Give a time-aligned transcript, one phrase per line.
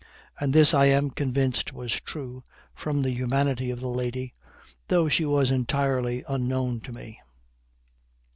[0.39, 2.41] And this I am convinced was true,
[2.73, 4.33] from the humanity of the lady,
[4.87, 7.21] though she was entirely unknown to me.